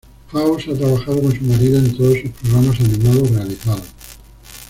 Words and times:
Faust 0.31 0.67
ha 0.67 0.73
trabajado 0.73 1.21
con 1.21 1.31
su 1.35 1.43
marido 1.43 1.77
en 1.77 1.95
todos 1.95 2.17
sus 2.21 2.31
programas 2.31 2.79
animados 2.79 3.29
realizados. 3.29 3.85